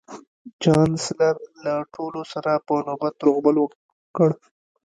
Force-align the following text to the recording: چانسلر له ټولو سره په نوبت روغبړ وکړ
چانسلر 0.63 1.35
له 1.63 1.75
ټولو 1.93 2.21
سره 2.33 2.51
په 2.67 2.73
نوبت 2.87 3.15
روغبړ 3.27 3.55
وکړ 3.59 4.29